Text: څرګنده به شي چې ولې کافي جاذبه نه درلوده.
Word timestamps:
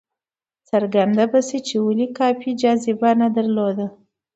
څرګنده 0.69 1.23
به 1.31 1.39
شي 1.47 1.59
چې 1.67 1.75
ولې 1.85 2.07
کافي 2.19 2.51
جاذبه 2.61 3.09
نه 3.21 3.27
درلوده. 3.35 3.87